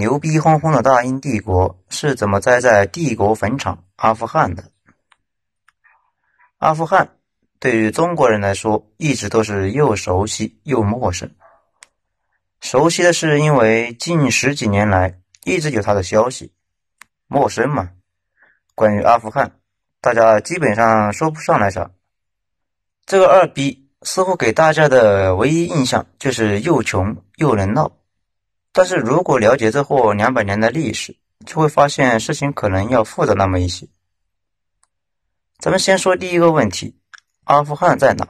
[0.00, 4.64] 牛逼哄哄的大英帝国是怎么栽在帝国坟场阿富汗的？
[6.56, 7.16] 阿富汗
[7.58, 11.30] 对于中国人来说，一直都是又熟悉又陌生。
[12.62, 16.50] 熟悉的是因为近十几年来一直有他的消息，
[17.26, 17.90] 陌生嘛。
[18.74, 19.52] 关于阿富汗，
[20.00, 21.90] 大家基本上说不上来啥。
[23.04, 27.99] 这个二逼似乎给大家的唯一印象就是又穷又能闹。
[28.72, 33.88] 但是如果了解这货两百年的历史，就会发现事情可能要复杂那么一些。
[35.58, 36.96] 咱们先说第一个问题：
[37.44, 38.28] 阿富汗在哪？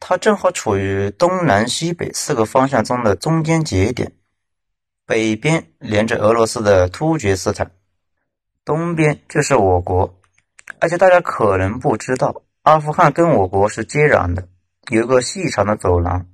[0.00, 4.12] 它正好处于东南西北四个方向中的中间节点，
[5.06, 7.70] 北边连着俄罗斯的突厥斯坦。
[8.64, 10.18] 东边就是我国，
[10.80, 14.48] 而且大家可能不知道，阿富汗跟我国是接壤的，
[14.90, 16.26] 有一个细长的走廊，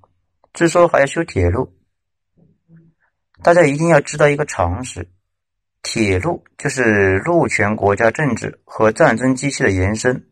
[0.54, 1.72] 据说还要修铁路。
[3.42, 5.08] 大家一定要知道一个常识：
[5.82, 10.28] 铁路就是陆权国家政治和战争机器的延伸，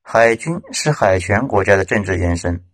[0.00, 2.64] 海军是海权国家的政治延伸。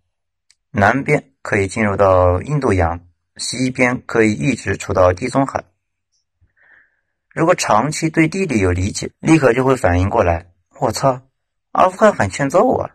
[0.70, 3.00] 南边可以进入到印度洋，
[3.36, 5.64] 西边可以一直处到地中海。
[7.30, 10.52] 如果长期对地理有理解，立刻就会反应过来。
[10.78, 11.22] 我操，
[11.72, 12.90] 阿富汗很欠揍啊！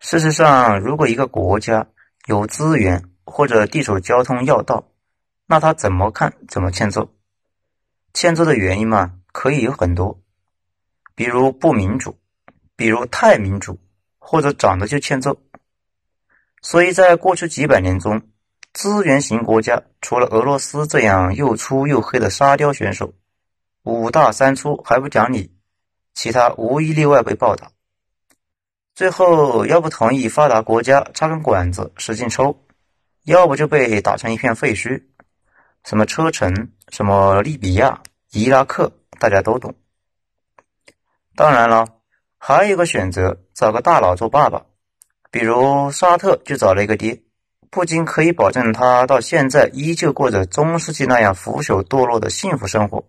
[0.00, 1.86] 事实上，如果一个国家
[2.26, 4.88] 有资源或者地处交通要道，
[5.46, 7.12] 那他怎么看怎么欠揍。
[8.12, 10.20] 欠揍的原因嘛，可以有很多，
[11.14, 12.18] 比如不民主，
[12.74, 13.78] 比如太民主，
[14.18, 15.38] 或者长得就欠揍。
[16.62, 18.22] 所以在过去几百年中，
[18.72, 23.14] 资源型国家除了俄罗斯这样又粗又黑的沙雕选手。
[23.84, 25.54] 五大三粗还不讲理，
[26.14, 27.70] 其他无一例外被暴打。
[28.94, 32.66] 最后要不同意发达国家插根管子使劲抽，
[33.24, 35.04] 要不就被打成一片废墟。
[35.86, 39.72] 什么车臣，什么利比亚、伊拉克，大家都懂。
[41.36, 41.86] 当然了，
[42.38, 44.66] 还有一个选择，找个大佬做爸爸，
[45.30, 47.22] 比如沙特就找了一个爹，
[47.70, 53.08] 不仅可以保证他到现在依旧过着中世纪那样腐朽堕落的幸福生活。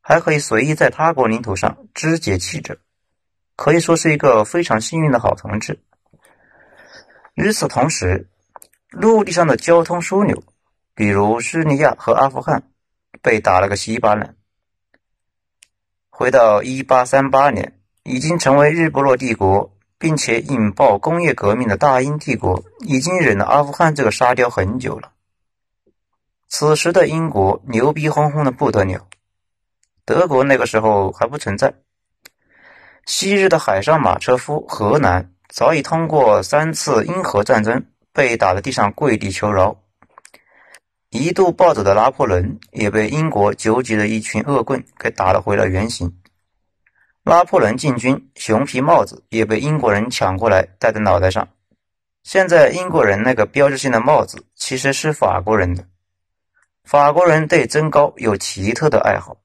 [0.00, 2.78] 还可以随意在他国领土上肢解记者，
[3.56, 5.80] 可以说是一个非常幸运的好同志。
[7.34, 8.28] 与此同时，
[8.90, 10.44] 陆地上的交通枢纽，
[10.98, 12.60] 比如叙利亚和阿富汗，
[13.22, 14.34] 被打了个稀巴烂。
[16.10, 25.12] 回到一八三八年，已经成为日不落帝国，并且引爆工业革命的大英帝国，已经忍了阿富汗这个沙雕很久了。
[26.48, 29.06] 此时的英国牛逼哄哄的不得了。
[30.04, 31.72] 德国那个时候还不存在。
[33.06, 39.80] 昔日的海上马车夫荷兰早已通过三次英荷战争被打得地上跪地求饶，
[41.10, 46.20] 一度暴走的拿破仑也被英国纠集的一群恶棍给打了回了原形。
[47.22, 51.48] 拿破仑进军，熊皮帽子也被英国人抢过来戴在脑袋上。
[52.22, 55.86] 现在英国人那个标志性的帽子其实是法国人的。
[56.84, 59.38] 法国人对增高有奇特的爱好。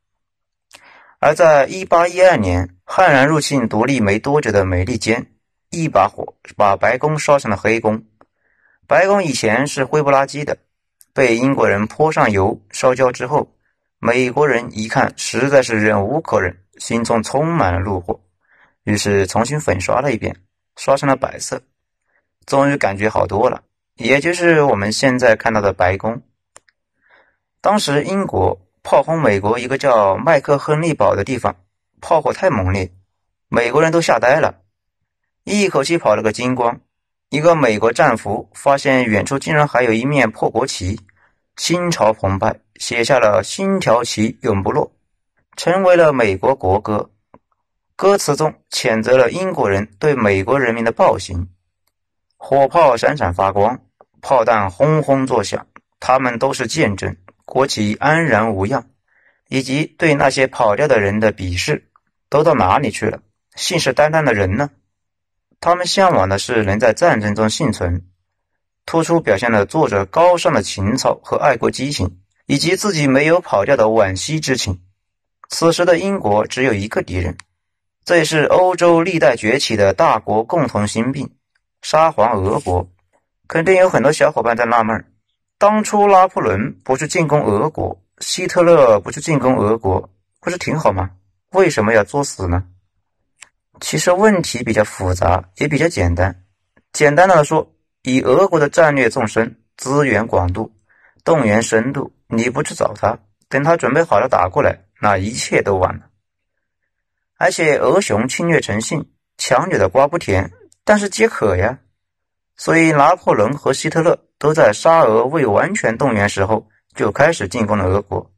[1.20, 5.32] 而在1812年，悍然入侵独立没多久的美利坚，
[5.70, 8.04] 一把火把白宫烧成了黑宫。
[8.86, 10.58] 白宫以前是灰不拉几的，
[11.14, 13.56] 被英国人泼上油烧焦之后，
[14.00, 18.20] 美国人一看实在是忍无可忍，心中充满了怒火，
[18.84, 20.36] 于是重新粉刷了一遍，
[20.76, 21.62] 刷成了白色，
[22.46, 23.64] 终于感觉好多了，
[23.96, 26.22] 也就是我们现在看到的白宫。
[27.62, 28.60] 当时英国。
[28.86, 31.56] 炮轰美国一个叫麦克亨利堡的地方，
[32.02, 32.92] 炮火太猛烈，
[33.48, 34.60] 美国人都吓呆了，
[35.46, 36.82] 一口气跑了个精光。
[37.34, 41.00] 一个美国战俘发现远处竟然还有一面破国旗，
[41.56, 44.92] 心潮澎湃，写下了“星条旗永不落”，
[45.58, 47.10] 成为了美国国歌。
[47.96, 51.50] 歌词中谴责了英国人对美国人民的暴行，
[52.38, 53.80] 火炮闪闪发光，
[54.22, 55.66] 炮弹轰轰作响，
[56.00, 57.18] 他们都是见证。
[57.46, 58.86] 国旗安然无恙，
[59.50, 61.90] 以及对那些跑掉的人的鄙视，
[62.30, 63.22] 都到哪里去了？
[63.56, 64.70] 信誓旦旦的人呢？
[65.64, 68.04] 他们向往的是能在战争中幸存，
[68.86, 72.18] 突出表现了作者高尚的情操和爱国激情，
[72.48, 74.82] 以及自己没有跑掉的惋惜之情。
[75.48, 77.38] 此时的英国只有一个敌人，
[78.04, 81.30] 这也是欧洲历代崛起的大国共同心病——
[81.82, 82.90] 沙皇俄国。
[83.48, 85.06] 肯定有很多小伙伴在纳闷。
[85.58, 90.10] 当初拿破仑不去进攻俄国，希特勒不去进攻俄国，
[90.42, 91.12] 不是挺好吗？
[91.52, 92.66] 为什么要作死呢？
[93.80, 96.44] 其实问题比较复杂，也比较简单。
[96.92, 97.74] 简单的说，
[98.04, 100.72] 以俄国的战略纵深、资源广度，
[101.24, 103.18] 动员深度，你不去找他，
[103.50, 106.06] 等他准备好了打过来，那一切都晚了。
[107.38, 110.52] 而且俄熊侵略成性，强扭的瓜不甜，
[110.86, 111.80] 但是皆可呀。
[112.56, 118.33] 所以拿破仑和希特勒都在沙俄未完全动员时候就开始进攻了俄国。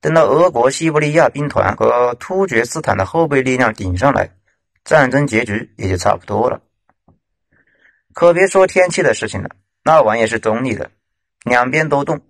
[0.00, 4.30] 等到俄国西伯利亚兵团和突厥斯坦的后备力量顶上来，
[4.84, 6.60] 战争结局也就差不多了。
[8.12, 9.50] 可别说天气的事情了，
[9.82, 10.90] 那玩意是中立的，
[11.44, 12.20] 两边都冻。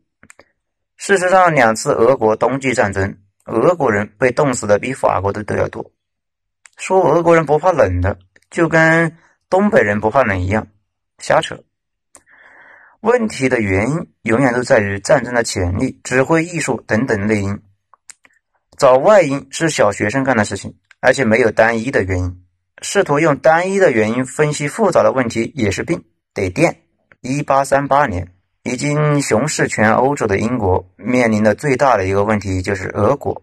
[0.97, 5.93] 事实上，两次俄国冬季战争，俄国人被冻死的比法国的都要多。
[6.79, 8.19] 说俄国人不怕冷的，
[8.51, 9.17] 就跟
[9.51, 10.67] 东北人不怕冷一样，
[11.19, 11.63] 瞎扯。
[13.07, 17.63] 问题的原因永远都在于战争的潜力、指挥艺术等等内因。
[18.77, 22.43] 找外因是小学生干的事情，而且没有单一的原因。
[22.83, 26.03] 试图用单一的原因分析复杂的问题也是病，
[26.35, 26.79] 得电。
[27.21, 28.33] 一八三八年，
[28.65, 33.41] 已经雄视全欧洲的英国面临的最大的一个问题就是俄国。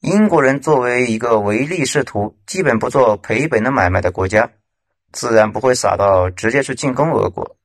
[0.00, 4.50] 英国人作为一个唯利是图、基本不做赔本的买卖的国家，
[5.12, 7.56] 自然不会傻到直接去进攻俄国。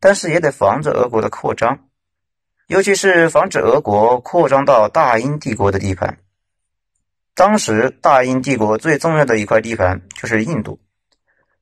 [0.00, 1.88] 但是也得防止俄国的扩张，
[2.66, 6.18] 尤其是防止俄国扩张到大英帝国的地盘。
[7.34, 10.80] 当时大英帝国最重要的一块地盘就是印度，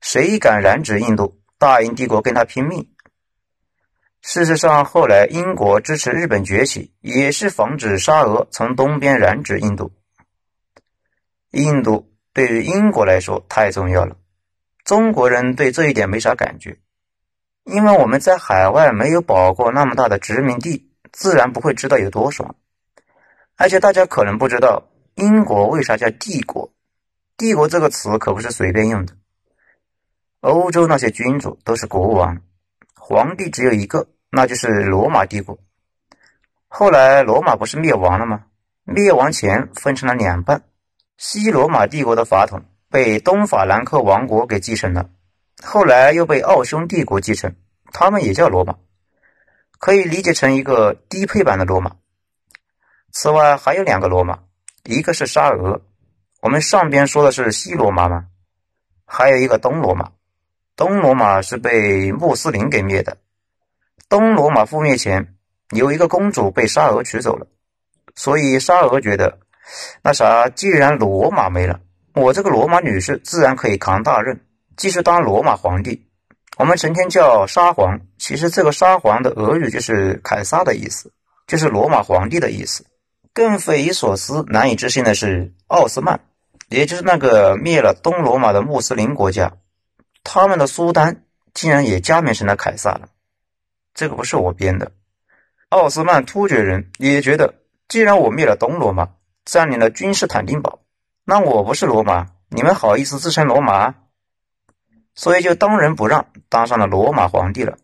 [0.00, 2.88] 谁敢染指印度，大英帝国跟他拼命。
[4.20, 9.92] 事实上，后来英国支持日本崛起，也是防止沙俄从东边染指印度。
[11.50, 14.16] 印度对于英国来说太重要了，
[14.84, 16.78] 中国人对这一点没啥感觉。
[17.68, 22.56] 因为我们在海外没有保过那么大的殖民地，自然不会知道有多爽。
[23.56, 26.72] 而且大家可能不知道，英国为啥叫帝国？
[27.36, 29.12] 帝国这个词可不是随便用的。
[30.40, 32.40] 欧洲那些君主都是国王，
[32.94, 35.58] 皇帝只有一个，那就是罗马帝国。
[36.68, 38.44] 后来罗马不是灭亡了吗？
[38.84, 40.62] 灭亡前分成了两半，
[41.18, 45.10] 西罗马帝国的法统被东法兰克王国给继承了。
[45.62, 47.54] 后来又被奥匈帝国继承，
[47.92, 48.76] 他们也叫罗马，
[49.78, 51.96] 可以理解成一个低配版的罗马。
[53.10, 54.38] 此外还有两个罗马，
[54.84, 55.82] 一个是沙俄，
[56.40, 58.26] 我们上边说的是西罗马嘛，
[59.04, 60.12] 还有一个东罗马，
[60.76, 63.16] 东罗马是被穆斯林给灭的。
[64.08, 65.34] 东罗马覆灭前，
[65.70, 67.46] 有一个公主被沙俄娶走了，
[68.14, 69.40] 所以沙俄觉得，
[70.02, 71.80] 那啥，既然罗马没了，
[72.14, 74.40] 我这个罗马女士自然可以扛大任。
[74.78, 76.06] 继续当罗马皇帝，
[76.56, 81.12] 我们成天叫沙皇，其实这个沙皇的俄语就是凯撒的意思，
[81.48, 82.86] 就是罗马皇帝的意思。
[83.34, 86.20] 更匪夷所思、难以置信的是，奥斯曼，
[86.68, 89.54] 也就是那个灭了东罗马的穆斯林国家，
[90.22, 93.08] 他们的苏丹竟然也加冕成了凯撒了。
[93.94, 94.92] 这个不是我编的，
[95.70, 97.54] 奥斯曼突厥人也觉得，
[97.88, 99.08] 既然我灭了东罗马，
[99.44, 100.82] 占领了君士坦丁堡，
[101.24, 103.96] 那我不是罗马，你们好意思自称罗马？
[105.18, 107.76] 所以就当仁不让，当上了罗马皇帝了。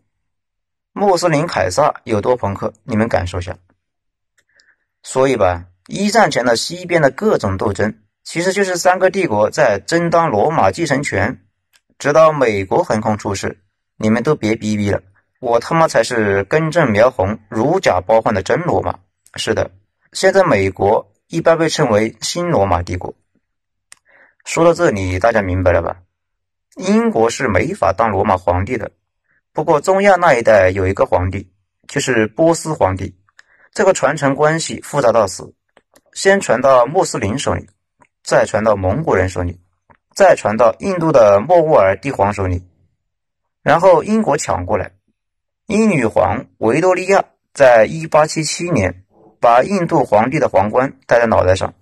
[0.93, 3.57] 穆斯林凯撒有多朋克，你们感受下。
[5.03, 11.41] 所以吧，一战前的西边的各种斗争，其实就是三个帝国在争当罗马继承权。
[11.99, 13.59] 直到美国横空出世，
[13.97, 15.01] 你们都别逼逼了，
[15.41, 18.97] 我他妈才是根正苗红、如假包换的真罗马。
[19.35, 19.71] 是的，
[20.13, 23.13] 现在美国一般被称为新罗马帝国。
[24.45, 25.97] 说到这里，大家明白了吧？
[26.75, 28.91] 英国是没法当罗马皇帝的，
[29.53, 31.49] 不过中亚那一带有一个皇帝，
[31.87, 33.15] 就是波斯皇帝。
[33.71, 35.53] 这个传承关系复杂到死，
[36.13, 37.67] 先传到穆斯林手里，
[38.23, 39.59] 再传到蒙古人手里，
[40.13, 42.65] 再传到印度的莫卧儿帝皇手里，
[43.61, 44.91] 然后英国抢过来。
[45.67, 49.05] 英女皇维多利亚在1877年
[49.39, 51.73] 把印度皇帝的皇冠戴在脑袋上，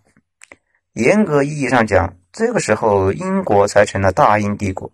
[0.93, 2.15] 严格意义上讲。
[2.33, 4.91] 这个时候，英国才成了大英帝国，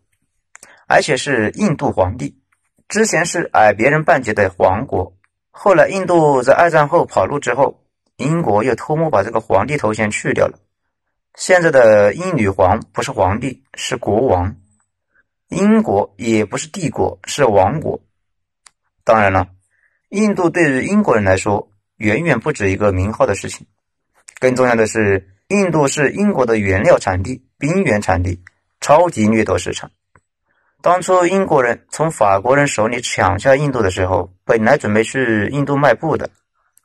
[0.88, 2.38] 而且是印度皇帝。
[2.90, 5.16] 之前是矮别人半截的皇国。
[5.50, 7.82] 后来，印度在二战后跑路之后，
[8.18, 10.60] 英国又偷摸把这个皇帝头衔去掉了。
[11.36, 14.58] 现在的英女皇不是皇帝，是国王。
[15.48, 18.02] 英国也不是帝国，是王国。
[19.06, 19.48] 当然了，
[20.10, 23.66] 印度对于英国人来说，远远不止一个名号的事情。
[24.42, 25.26] 更重要的是。
[25.50, 28.40] 印度是英国的原料产地、兵源产地，
[28.82, 29.90] 超级掠夺市场。
[30.80, 36.30] 当初英国人从法国人手里抢下印度的时候，本来准备去印度卖布的，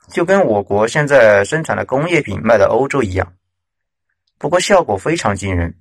[0.08, 3.34] 就跟我国现在生产的工业品卖到欧洲一样。
[4.38, 5.74] 不过效果非常惊人，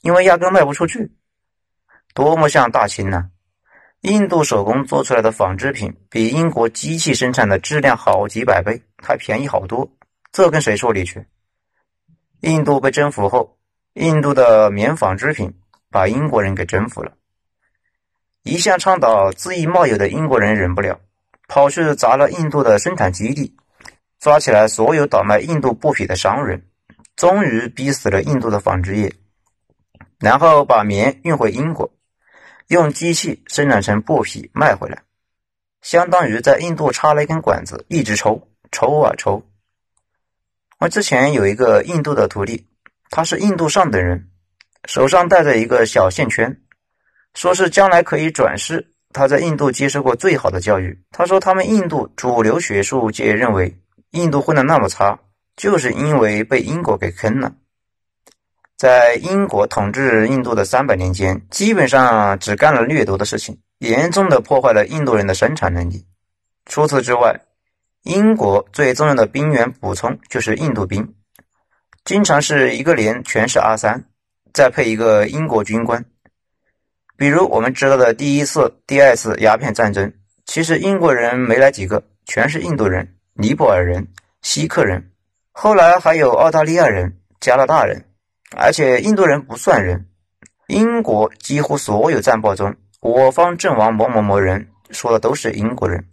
[0.00, 1.12] 因为压根卖不出去。
[2.14, 3.28] 多么像大清呢？
[4.00, 9.86] 印度手工做出来的纺织品比英国机器生产的质量好几百倍，还便宜好多。
[10.32, 11.22] 这跟谁说理去？
[12.42, 13.56] 印度被征服后，
[13.94, 15.54] 印度的棉纺织品
[15.92, 17.12] 把英国人给征服了。
[18.42, 20.98] 一向倡导恣意贸易的英国人忍不了，
[21.46, 23.54] 跑去砸了印度的生产基地，
[24.18, 26.66] 抓起来所有倒卖印度布匹的商人，
[27.14, 29.14] 终于逼死了印度的纺织业，
[30.18, 31.92] 然后把棉运回英国。
[32.66, 35.04] 用机器生产成布匹卖回来，
[35.80, 39.46] 相当于在印度插了一根管子，一直抽，抽啊抽。
[40.82, 42.66] 我之前有一个印度的徒弟，
[43.08, 44.26] 他是印度上等人，
[44.88, 46.60] 手上戴着一个小线圈，
[47.34, 48.84] 说是将来可以转世。
[49.12, 51.00] 他在印度接受过最好的教育。
[51.12, 53.72] 他说他们印度主流学术界认为，
[54.10, 55.16] 印度混得那么差，
[55.54, 57.52] 就是因为被英国给坑了。
[58.76, 66.04] 在英国统治印度的三百年间，基本上只干了掠夺的事情，严重的破坏了印度人的生产能力。
[66.66, 67.40] 除此之外，
[68.02, 71.14] 英国最重要的兵源补充就是印度兵，
[72.04, 74.04] 经常是一个连全是阿三，
[74.52, 76.04] 再配一个英国军官。
[77.16, 80.12] 比如我们知道的第一次、第二次鸦片战争，
[80.46, 84.08] 其实英国人没来几个，全是印度人、尼泊尔人、
[84.40, 85.12] 锡克人，
[85.52, 88.04] 后来还有澳大利亚人、加拿大人。
[88.56, 90.08] 而且印度人不算人，
[90.66, 96.04] 英国几乎所有战报中，我方阵亡某某某人说的都是英国人。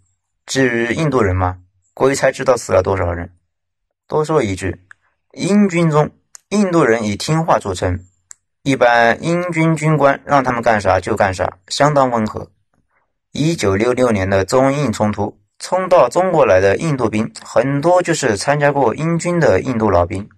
[0.46, 1.58] 至于印度人嘛，
[2.00, 3.30] 鬼才知道死了多少人。
[4.08, 4.80] 多说一句，
[5.34, 6.10] 英军中
[6.48, 8.06] 印度人以听话著称，
[8.64, 12.50] 一般英军军官让他们干啥就干啥，相当温和。
[13.34, 20.30] 一九六六年的中印冲突，冲到中国来的印度兵很多就是参加过英军的印度老兵。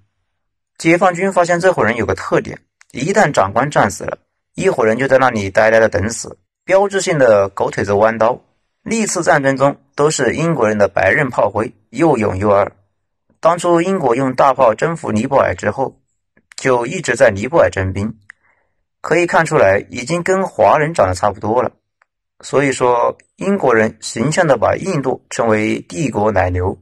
[0.80, 2.60] 解放军发现这伙人有个特点：
[2.92, 4.18] 一旦长官战死了，
[4.56, 8.42] 一伙人就在那里呆呆的等死，标志性的狗腿子弯刀。
[8.84, 12.72] 历次战争中都是英国人的白刃炮灰，又勇又二。
[13.40, 15.96] 当初英国用大炮征服尼泊尔之后，
[16.56, 18.18] 就一直在尼泊尔征兵，
[19.02, 21.72] 可以看出来已经跟华人长得差不多了。
[22.40, 26.76] 所以说，英国人形象的把印度称为帝国奶牛。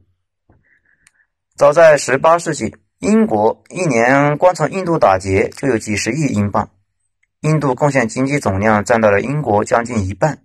[1.57, 2.73] 早在十八世纪。
[2.99, 6.69] 英国一年光从印度打劫就有几十亿英镑，
[7.41, 10.39] 印度贡献经济总量占到了英国将近一半，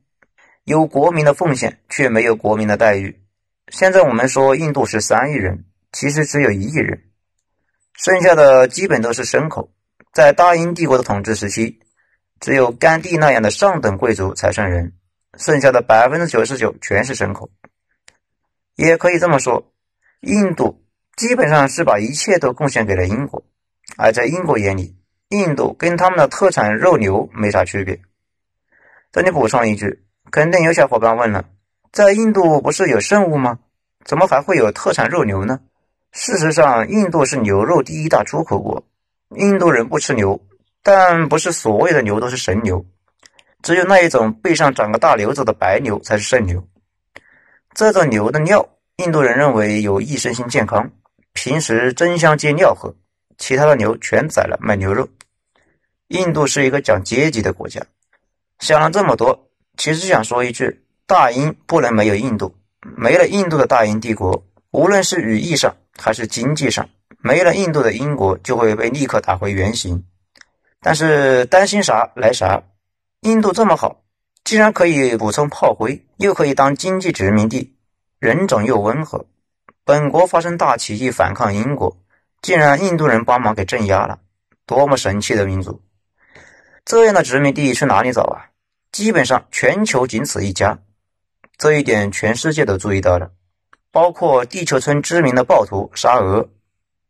[0.65, 3.23] 有国民的奉献却没有国民的待遇。
[3.69, 7.05] 现在我们说印度是三亿人，其实只有一亿人，
[7.95, 9.71] 剩下的基本都是牲口。
[10.13, 11.81] 在大英帝国的统治时期，
[12.41, 14.93] 只有甘地那样的上等贵族才算人，
[15.37, 17.51] 剩下的百分之九十九全是牲口。
[18.77, 19.73] 也可以这么说，
[20.21, 20.83] 印度。
[21.17, 23.45] 基本上是把一切都贡献给了英国，
[23.97, 24.97] 而在英国眼里，
[25.29, 28.01] 印度跟他们的特产肉牛没啥区别。
[29.13, 30.05] 这里补充一句，
[30.35, 31.45] 肯定有小伙伴问了：
[31.93, 33.61] 在印度不是有圣物吗？
[34.05, 35.61] 怎么还会有特产肉牛呢？
[36.11, 38.83] 事实上，印度是牛肉第一大出口国，
[39.37, 40.41] 印度人不吃牛，
[40.83, 42.85] 但不是所有的牛都是神牛，
[43.63, 46.61] 只有那一种背上长个大瘤子的白牛才是圣牛。
[47.73, 50.91] 这种牛的尿，印度人认为有益身心健康。
[51.33, 52.93] 平时争相接尿喝，
[53.39, 55.09] 其他的牛全宰了卖牛肉。
[56.09, 57.81] 印度是一个讲阶级的国家。
[58.59, 66.89] 想了这么多，其实想说一句：大英不能没有印度，没了印度的大英帝国，无论是语义上还是经济上，
[67.19, 70.05] 没了印度的英国就会被立刻打回原形。
[70.81, 72.63] 但是担心啥来啥，
[73.21, 74.03] 印度这么好，
[74.45, 77.75] 既然可以补充炮灰，又可以当经济殖民地，
[78.19, 79.27] 人种又温和。
[79.85, 81.97] 本国发生大起义反抗英国，
[82.43, 84.19] 竟然印度人帮忙给镇压了，
[84.67, 85.83] 多么神奇的民族！
[86.85, 88.54] 这样的殖民地去哪里找啊？
[88.95, 90.79] 基本上全球仅此一家，
[91.59, 93.33] 这一点全世界都注意到了，
[93.91, 96.49] 包括地球村知名的暴徒沙俄。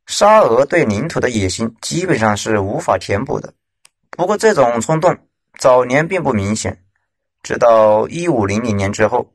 [0.06, 3.52] 沙俄对领土的野心基本上是无法填补的。
[4.08, 5.14] 不过这种冲动
[5.58, 6.82] 早年并不明显，
[7.42, 9.34] 直到一五零零年之后，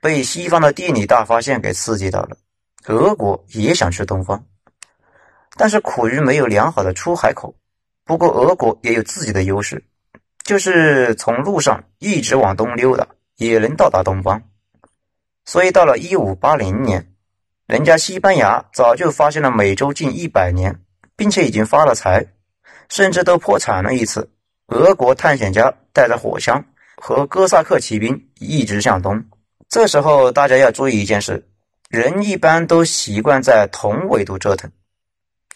[0.00, 2.36] 被西方的地理大发现给刺激到了。
[2.86, 4.46] 俄国也想去东方，
[5.56, 7.56] 但是苦于没有良好的出海口。
[8.04, 9.84] 不过俄国也有自己的优势，
[10.52, 13.06] 就是从路上一直往东溜达，
[13.36, 14.42] 也能到达东方。
[15.46, 17.10] 所以到了一五八零年，
[17.66, 20.78] 人家西班牙早就发现了美洲近一百年，
[21.16, 22.26] 并且已经发了财，
[22.90, 24.30] 甚至都破产了一次。
[24.66, 26.62] 俄国探险家带着火枪
[26.96, 29.24] 和哥萨克骑兵一直向东。
[29.70, 31.48] 这时候大家要注意一件事。
[31.88, 34.70] 人一般都习惯在同纬度折腾。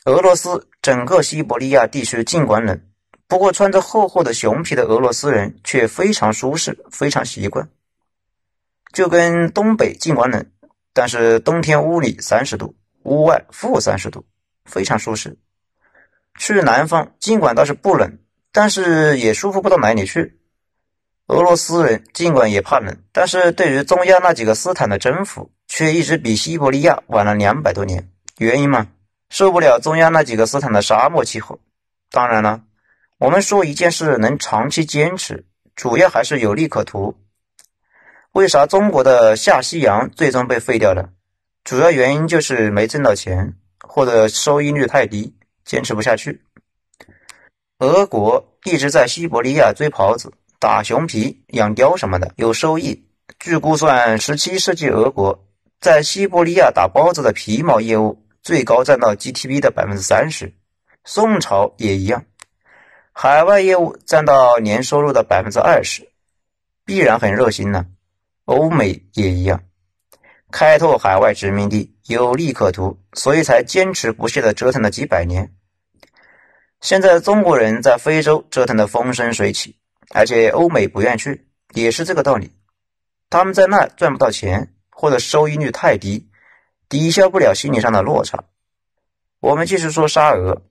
[0.06, 2.80] 俄罗斯整个西伯利亚地区尽管冷，
[3.28, 7.68] 不过穿着厚厚的熊皮的俄罗斯人却非常舒适，非常习惯。
[8.92, 10.46] 就跟东北尽管冷，
[10.92, 14.24] 但是冬天屋里三十度，屋外负三十度，
[14.64, 15.36] 非常舒适。
[16.38, 18.18] 去南方尽管倒是不冷，
[18.52, 20.38] 但是也舒服不到哪里去。
[21.26, 28.08] 俄罗斯人尽管也怕冷，但是对于中亚那几个斯坦的征服，却一直比西伯利亚晚了两百多年。
[28.38, 28.86] 原因嘛，
[29.28, 31.58] 受不了中亚那几个斯坦的沙漠气候。
[32.10, 32.62] 当然了，
[33.18, 37.16] 我们说一件事能长期坚持，主要还是有利可图。
[38.32, 41.10] 为啥中国的下西洋最终被废掉了？
[41.64, 46.42] 主要原因就是没挣到钱，或者收益率太低，坚持不下去。
[47.78, 50.32] 俄国一直在西伯利亚追狍子。
[50.58, 53.06] 打熊皮、养貂什么的有收益。
[53.38, 55.46] 据估算，十七世纪俄国
[55.80, 60.54] 在西伯利亚打包子的皮毛业务最高占到 GTP 的百分之三十。
[61.04, 62.24] 宋朝也一样，
[63.18, 66.06] 海外业务占到年收入的百分之二十，
[66.84, 67.86] 必然很热心呢。
[68.44, 69.62] 欧美也一样，
[70.50, 75.54] 开拓海外殖民地有利可图，所以才坚持不懈的折腾了几百年。
[76.82, 79.78] 现在中国人在非洲折腾的风生水起。
[80.10, 82.52] 而且欧美不愿去，也是这个道理。
[83.30, 86.28] 他们在那赚不到钱，或者收益率太低，
[86.88, 88.44] 抵消不了心理上的落差。
[89.40, 90.62] 我们继续说沙俄，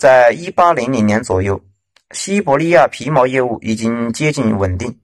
[0.00, 1.60] 在一八零零年左右，
[2.12, 4.98] 西伯利亚皮毛业务已经接近稳定，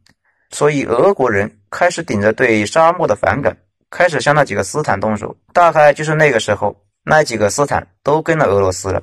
[0.49, 3.55] 所以俄国人开始顶着对沙漠的反感，
[3.91, 5.37] 开始向那几个斯坦动手。
[5.53, 6.75] 大概就是那个时候，
[7.05, 9.03] 那几个斯坦都跟了俄罗斯了。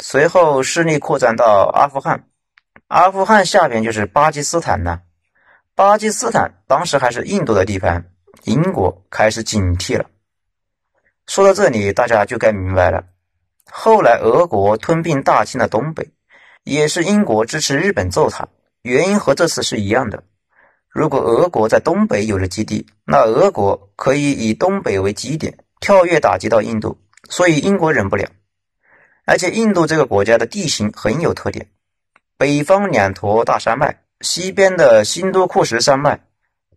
[0.00, 2.24] 随后势力扩展到阿富汗。
[2.88, 5.02] 阿富汗下边就是巴基斯坦呢，
[5.76, 8.04] 巴基斯坦当时还是印度的地盘，
[8.42, 10.04] 英国开始警惕了。
[11.28, 13.04] 说到这里，大家就该明白了。
[13.70, 16.10] 后来俄国吞并大清的东北，
[16.64, 18.48] 也是英国支持日本揍他，
[18.82, 20.24] 原因和这次是一样的。
[20.88, 26.98] 如果俄国在东北有了基地，那俄国可以以东北为基点，跳跃打击到印度，
[27.28, 28.28] 所以英国忍不了。
[29.24, 31.68] 而且印度这个国家的地形很有特点。
[32.38, 36.20] 北方两坨大山脉，西边的新都库什山脉，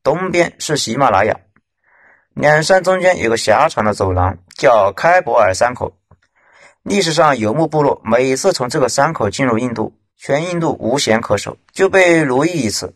[0.03, 1.39] 东边是喜马拉雅，
[2.33, 5.97] 两山中间有个狭长的走廊，叫开伯尔山口。
[6.83, 12.93] 历史上游牧部落每次从这个山口进入印度，全印度无险可守，就被奴役一次。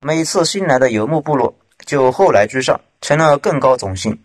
[0.00, 1.54] 每次新来的游牧部落
[1.86, 4.20] 就后来居上，成了更高种姓，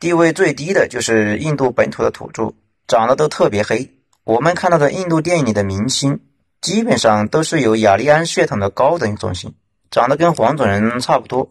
[0.00, 2.52] 地位最低的就是印度本土的土著，
[2.88, 3.90] 长得都特别黑。
[4.24, 6.20] 我们看到的印度电影里的明星。
[6.62, 9.54] 基本上都是有雅利安血统的高等种姓，
[9.90, 11.48] 长得跟黄种人差不多，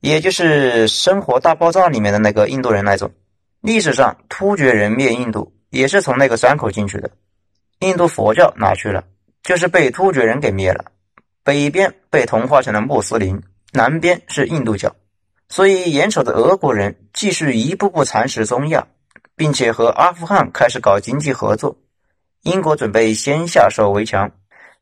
[0.00, 3.10] 也就是《生活大爆炸》里面的那个印度人那种。
[3.60, 7.10] 历史上突厥人灭印度也是从那个山口进去的。
[7.80, 9.04] 印度佛教哪去了？
[9.42, 10.86] 就是被突厥人给灭了。
[11.42, 14.94] 北边被同化成了穆斯林，南边是印度教。
[15.48, 18.86] 所以眼瞅着俄国人继续一步步蚕食中亚，
[19.36, 21.76] 并且和阿富汗开始搞经济合作，
[22.42, 24.30] 英国准备先下手为强。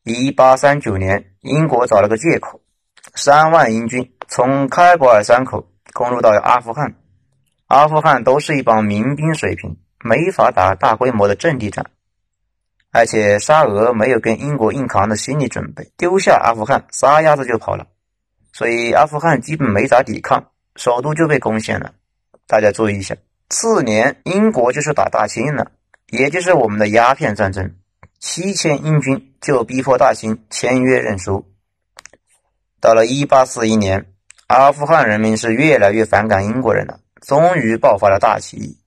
[0.03, 2.61] 一八三九年，英国找了个借口，
[3.15, 6.95] 三万英军从开伯尔山口攻入到阿富汗。
[7.67, 11.85] 阿富汗都是一帮民兵水平，没法打大规模的阵地战。
[12.91, 17.87] 而且沙俄没有跟英国硬扛的心理准备，丢下阿富汗撒丫子就跑了，
[18.51, 21.93] 所以阿富汗基本没咋抵抗，首都就被攻陷了。
[22.45, 23.15] 大家注意一下，
[23.49, 25.71] 次年英国就是打大清了，
[26.11, 27.73] 也就是我们的鸦片战争。
[28.19, 31.51] 七千英军就逼迫大清签约认输。
[32.79, 34.05] 到了一八四一年，
[34.45, 38.77] 阿富汗人民是越来越反感英国人了，终于爆发了大起义。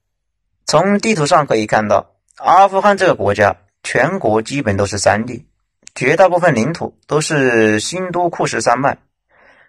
[0.67, 5.47] 从地图上可以看到，阿富汗这个国家全国基本都是山地，
[5.95, 8.99] 绝大部分领土都是新都库什山脉。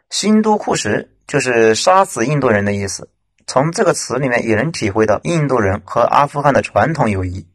[0.10, 3.10] 新都库什就是杀死印度人的意思。
[3.46, 7.48] 从这个词里面也能体会到印度人和阿富汗的传统友谊。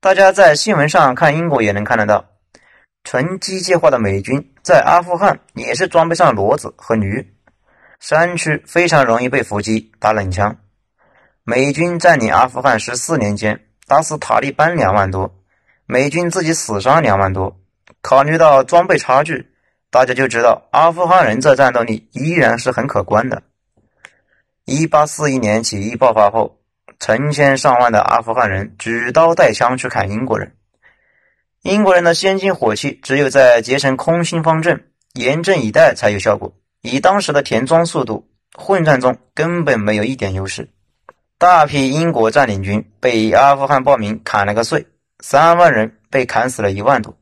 [0.00, 2.24] 大家在新闻上看英国也能看得到，
[3.04, 7.32] 纯机械化的美军在阿富汗也是装备上骡子和驴，
[8.00, 10.56] 山区非常容易被伏击打冷枪。
[11.44, 15.34] 美军占领阿富汗十四年间，打死塔利班两万多，
[15.86, 17.60] 美军自己死伤两万多。
[18.00, 19.50] 考虑到装备差距，
[19.90, 23.42] 大家就知道阿富汗人这战斗力依然是很可观的。
[24.64, 26.58] 一八四一年起义爆发后。
[26.98, 30.54] 成千上万的阿富汗人举刀带枪去砍英国人，
[31.62, 36.54] 英国人的先进火器只有在结成空心方阵、严阵以待才有效果。
[36.80, 40.68] 以当时的填装速度，混战中根本没有一点优势。
[41.42, 44.86] 大批英国占领军被阿富汗暴民砍了个碎，
[45.18, 47.18] 三万人被砍死了一万多，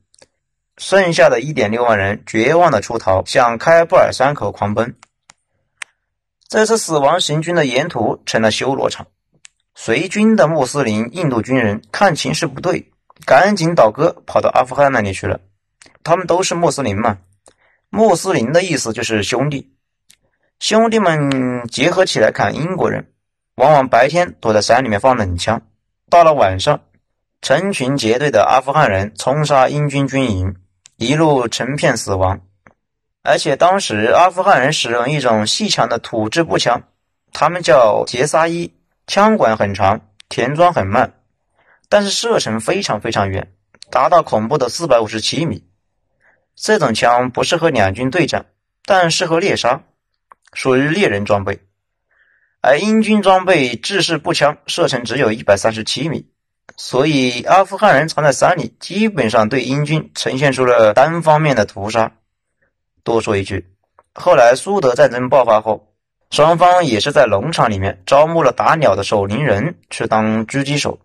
[0.77, 4.95] 剩下的一点六万人绝望的出逃，向开布尔山口狂奔。
[6.51, 9.07] 这次死亡行军的沿途成了修罗场。
[9.75, 12.93] 随军的穆斯林印度军人看情势不对，
[13.25, 15.41] 赶紧倒戈跑到阿富汗那里去了。
[16.05, 17.17] 他们都是穆斯林嘛，
[17.89, 19.73] 穆斯林的意思就是兄弟。
[20.59, 23.11] 兄弟们结合起来砍英国人，
[23.61, 25.61] 往往白天躲在山里面放冷枪，
[26.09, 26.81] 到了晚上，
[27.42, 30.57] 成群结队的阿富汗人冲杀英军军营，
[30.96, 32.40] 一路成片死亡。
[33.23, 36.85] 而且当时阿富汗人使用一种细长的土制步枪，
[37.35, 38.73] 他们叫杰萨伊。
[39.07, 41.12] 枪管很长，填装很慢，
[41.90, 43.53] 但是射程非常非常远，
[43.90, 45.64] 达到恐怖的四百五十七米。
[46.55, 48.46] 这种枪不适合两军对战，
[48.87, 49.83] 但适合猎杀，
[50.55, 51.61] 属于猎人装备。
[52.61, 56.27] 而英军装备制式步枪，射程只有一百三十七米，
[56.77, 62.12] 所以阿富汗人藏在山里，基本上对英军呈现出了单方面的屠杀。
[63.03, 63.66] 多说一句，
[64.14, 65.87] 后来苏德战争爆发后。
[66.31, 71.01] 双方也是在农场里面招募了打鸟的守林人去当狙击手，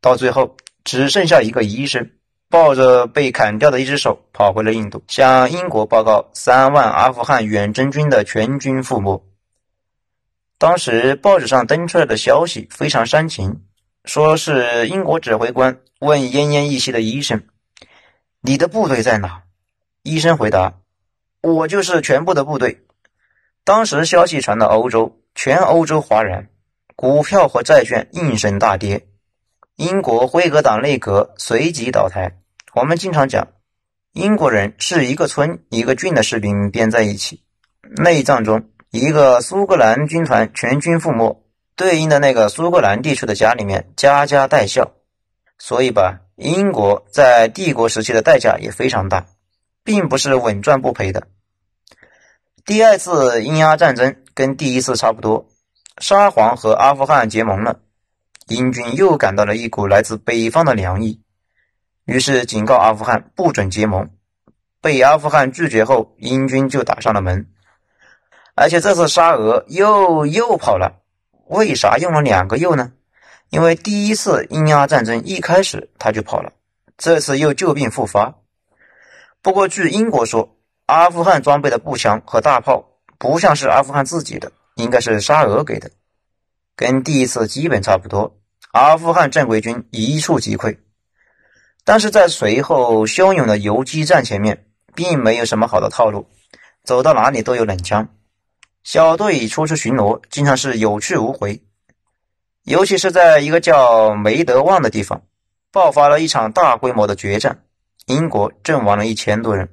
[0.00, 2.08] 到最后只剩下一个医生，
[2.48, 9.22] 抱着被砍掉的一只手跑回了印度，向英国报告三万阿富汗远征军的全军覆没。
[10.58, 13.62] 当时报纸上登出来的消息非常煽情，
[14.04, 17.42] 说是英国指挥官问奄奄一息的医生
[18.40, 19.42] ：“你的部队在哪？”
[20.02, 20.78] 医生回答
[21.42, 22.86] ：“我就是全部的部队。”
[23.64, 26.48] 当时消息传到欧洲，全欧洲哗然，
[26.94, 29.08] 股票和债券应声大跌，
[29.74, 32.38] 英国辉格党内阁随即倒台。
[32.72, 33.48] 我们经常讲，
[34.12, 37.42] 英国人是一个村一个郡的士兵编在一起，
[37.96, 41.44] 内战中一个苏格兰军团全军覆没，
[41.76, 44.92] 对应的那个苏格兰地区的家里面家家带孝，
[45.58, 49.26] 所以吧，英国在帝国时期的代价也非常大，
[49.84, 51.26] 并不是稳赚不赔的。
[52.64, 55.46] 第二次英阿战争跟第一次差不多，
[55.98, 57.80] 沙皇和阿富汗结盟了，
[58.48, 61.20] 英军又感到了一股来自北方的凉意，
[62.06, 64.10] 于是警告阿富汗不准结盟，
[64.80, 67.46] 被阿富汗拒绝后，英军就打上了门，
[68.56, 71.00] 而且这次沙俄又又跑了，
[71.46, 72.90] 为啥用了两个又呢？
[73.50, 76.52] 因为第一次英阿战争一开始他就跑了，
[76.98, 78.34] 这次又旧病复发。
[79.40, 80.52] 不过据英国说。
[80.88, 85.90] 阿富汗装备的步枪和大炮不像是阿富汗自己的，应该是沙俄给的，
[86.76, 88.38] 跟第一次基本差不多。
[88.70, 90.78] 阿富汗正规军一触即溃，
[91.84, 96.28] 但是在随后汹涌的游击战前面，并没有什么好的套路，
[96.84, 98.08] 走到哪里都有冷枪，
[98.86, 101.60] 小队出去巡逻经常是有去无回，
[102.62, 105.22] 尤其是在一个叫梅德旺的地方，
[105.72, 107.64] 爆发了一场大规模的决战，
[108.06, 109.68] 英国阵亡了一千多人。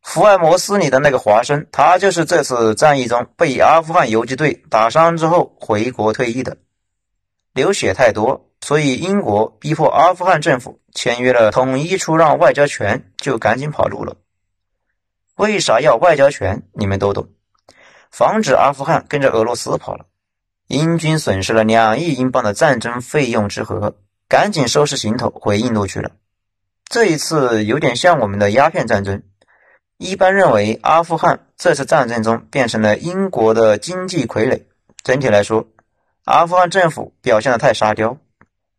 [0.00, 6.56] 福尔摩斯里的那个华生，他就是这次战役中被阿富汗游击队打伤之后回国退役的。
[7.52, 14.16] 流血太多，所以英国逼迫阿富汗政府签约了统一出让外交权，就赶紧跑路了。
[15.34, 16.62] 为啥要外交权？
[16.72, 17.28] 你们都懂，
[18.16, 20.06] 防止阿富汗跟着俄罗斯跑了。
[20.68, 23.94] 英军损失了两亿英镑的战争费用之和，
[24.26, 26.12] 赶紧收拾行头回印度去了。
[26.86, 29.22] 这一次有点像我们的鸦片战争。
[29.98, 34.62] 一般认为，阿富汗这次战争中变成了英国的经济傀儡。
[35.04, 35.68] 整体来说，
[36.24, 38.16] 阿富汗政府表现的太沙雕，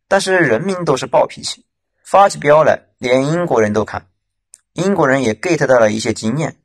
[0.08, 1.64] 但是人民都是暴脾气，
[2.04, 4.08] 发起飙来，连英国人都看。
[4.74, 6.56] 英国人也 get 到了一些经验，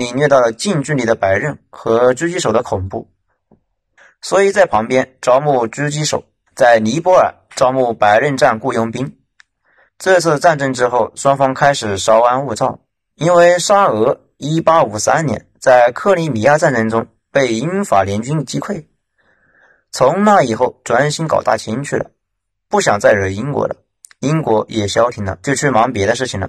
[0.00, 3.10] 领略到了近距离的白刃和狙击手的恐怖，
[4.22, 6.24] 所以在旁边招募狙击手，
[6.56, 9.18] 在尼泊尔招募白刃战雇佣兵。
[9.98, 12.80] 这次战争之后，双方开始稍安勿躁。
[13.14, 18.86] 因为沙俄一八五三年在克里米亚战争中被英法联军击溃，
[19.92, 22.10] 从那以后专心搞大清去了，
[22.70, 23.76] 不想再惹英国了。
[24.20, 26.48] 英国也消停了，就去忙别的事情了，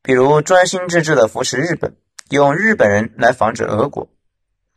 [0.00, 1.96] 比如专心致志的扶持日本，
[2.36, 4.08] 用日本人来防止俄国。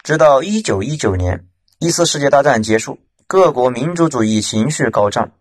[0.04, 1.48] 直到一九一九年，
[1.80, 5.32] 一次世界大战结束，各国民族主义情绪高涨，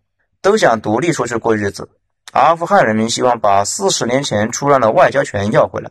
[0.40, 1.88] 都想独立出去过日子。
[2.30, 5.90] 阿富汗人民希望把四十年前出让的外交权要回来，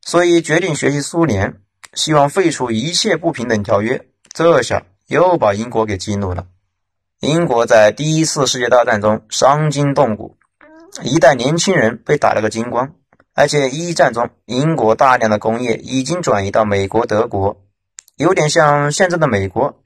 [0.00, 1.60] 所以决定学习苏联，
[1.94, 4.04] 希望废除一切不平等条约。
[4.32, 6.46] 这下又把英国给激怒了。
[7.20, 10.36] 英国在第一次世界大战中伤筋动骨，
[11.04, 12.96] 一代年轻人被打了个精光。
[13.34, 17.62] 而且一战中，英国大量的工业已经转移到美国、德国，
[18.16, 19.80] 有点像现在的美国。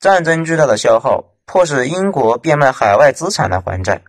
[0.00, 4.02] 战争巨大的消耗，迫使英国变卖海外资产来还债。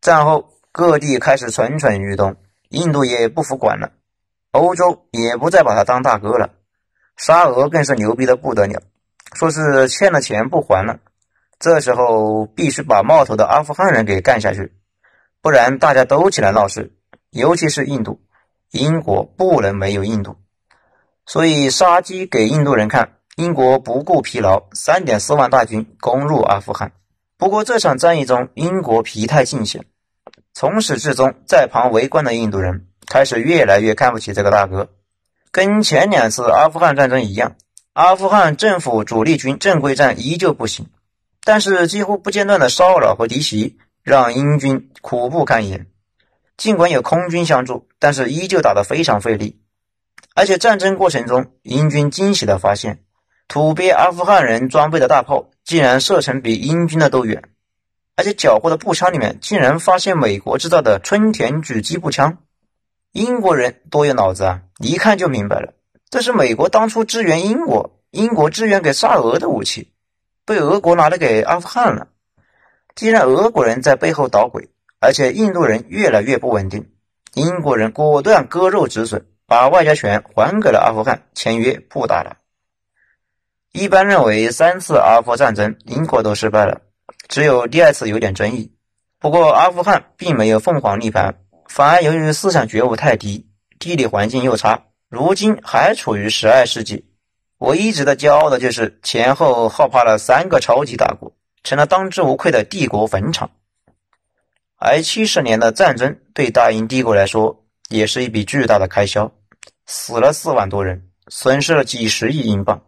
[0.00, 2.36] 战后，各地开始蠢蠢欲动，
[2.68, 3.92] 印度也不服管了，
[4.52, 6.50] 欧洲也不再把他当大哥了。
[7.16, 8.82] 沙俄更是牛逼的不得了，
[9.34, 10.98] 说是欠了钱不还了。
[11.58, 14.72] 这时候必须把冒头的阿富汗人给干下去，
[15.40, 16.92] 不然大家都起来闹事。
[17.32, 18.20] 尤其是印度，
[18.70, 20.36] 英国不能没有印度，
[21.24, 23.14] 所以杀鸡给印度人看。
[23.36, 26.92] 英国不顾疲劳，三点四万大军攻入阿富汗。
[27.38, 29.86] 不过这场战役中，英国疲态尽显。
[30.52, 34.90] 从始至终，在旁围观的印度人开始越来越看不起这个大哥。
[35.50, 37.56] 跟前两次阿富汗战争一样，
[37.94, 40.86] 阿富汗政府主力军正规战依旧不行，
[41.42, 45.86] 但是几乎不间断的骚扰和敌袭让英军苦不堪言。
[46.56, 49.60] 尽管有空军相助，但是依旧打得非常费力。
[50.34, 53.02] 而且战争过程中，英军惊喜地发现，
[53.48, 57.42] 土鳖阿富汗人装备的大炮竟然射程比英军的都远，
[58.16, 62.38] 而且缴获的步枪里面竟然发现美国制造的春田狙击步枪。
[63.12, 64.62] 英国人多有脑子啊！
[64.78, 65.74] 一看就明白了，
[66.08, 69.92] 这是美国当初支援英国，英国支援给沙俄的武器，
[70.46, 72.08] 被俄国拿来给阿富汗了。
[72.94, 74.70] 既然俄国人在背后捣鬼，
[75.02, 76.88] 而且印度人越来越不稳定，
[77.34, 82.36] 英国人果断割肉止损，把外交权还给了阿富汗，签约不打了。
[83.72, 86.82] 一般认为，三次阿富汗战争英国都失败了，
[87.26, 88.76] 只有第二次有点争议。
[89.18, 91.34] 不过，阿富汗并没有凤凰涅槃。
[91.68, 93.48] 反而由于思想觉悟太低，
[93.80, 97.08] 地理环境又差，如今还处于十二世纪。
[97.58, 101.32] 我一直的骄傲的就是前后耗怕了三个超级大国，
[101.64, 103.50] 成了当之无愧的帝国坟场。
[104.84, 109.32] 而七十年的战争对大英帝国来说也是一笔巨大的开销，
[109.86, 112.82] 死了四万多人，损失了几十亿英镑。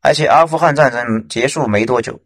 [0.00, 2.20] 而且阿富汗战争结束没多久，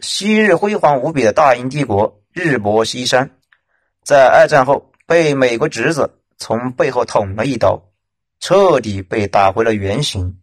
[0.00, 3.30] 昔日辉煌无比的大英帝国日薄西山，
[4.04, 4.84] 在二战后。
[5.08, 7.82] 被美国侄子从背后捅了一刀，
[8.40, 10.38] 彻底被打回了原形。